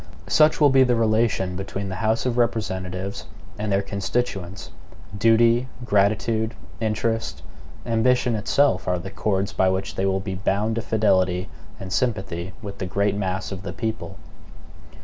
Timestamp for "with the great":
12.63-13.15